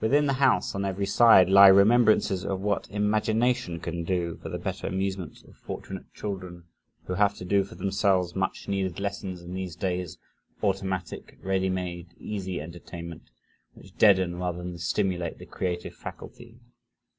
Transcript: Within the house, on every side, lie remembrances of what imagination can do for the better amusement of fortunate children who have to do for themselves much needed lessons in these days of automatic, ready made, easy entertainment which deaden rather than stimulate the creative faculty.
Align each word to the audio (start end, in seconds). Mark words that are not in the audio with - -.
Within 0.00 0.24
the 0.24 0.32
house, 0.40 0.74
on 0.74 0.86
every 0.86 1.04
side, 1.04 1.50
lie 1.50 1.66
remembrances 1.66 2.46
of 2.46 2.62
what 2.62 2.88
imagination 2.88 3.78
can 3.78 4.04
do 4.04 4.38
for 4.38 4.48
the 4.48 4.56
better 4.56 4.86
amusement 4.86 5.44
of 5.44 5.54
fortunate 5.54 6.10
children 6.14 6.64
who 7.04 7.12
have 7.12 7.34
to 7.34 7.44
do 7.44 7.62
for 7.64 7.74
themselves 7.74 8.34
much 8.34 8.68
needed 8.68 8.98
lessons 8.98 9.42
in 9.42 9.52
these 9.52 9.76
days 9.76 10.16
of 10.56 10.64
automatic, 10.64 11.36
ready 11.42 11.68
made, 11.68 12.14
easy 12.16 12.58
entertainment 12.58 13.24
which 13.74 13.94
deaden 13.98 14.38
rather 14.38 14.62
than 14.62 14.78
stimulate 14.78 15.36
the 15.38 15.44
creative 15.44 15.94
faculty. 15.94 16.58